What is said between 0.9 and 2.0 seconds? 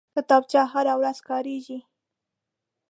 ورځ کارېږي